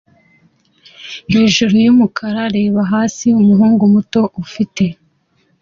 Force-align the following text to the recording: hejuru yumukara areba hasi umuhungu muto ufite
hejuru 1.33 1.73
yumukara 1.85 2.39
areba 2.49 2.81
hasi 2.91 3.25
umuhungu 3.41 3.83
muto 3.93 4.21
ufite 4.43 4.83